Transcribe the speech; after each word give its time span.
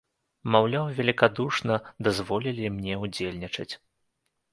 Маўляў, 0.53 0.85
велікадушна 0.99 1.73
дазволілі 2.07 2.65
мне 2.79 2.93
ўдзельнічаць. 3.03 3.69